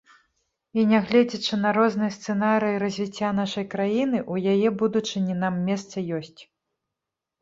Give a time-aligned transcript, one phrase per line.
[0.79, 6.41] І, нягледзячы на розныя сцэнарыі развіцця нашай краіны, у яе будучыні нам месца ёсць.